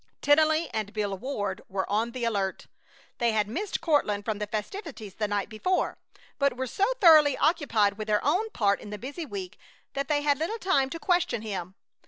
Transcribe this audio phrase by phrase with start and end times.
[0.23, 2.65] Tennelly and Bill Ward were on the alert.
[3.19, 5.99] They had missed Courtland from the festivities the night before,
[6.39, 9.59] but were so thoroughly occupied with their own part in the busy week
[9.93, 11.75] that they had little time to question him.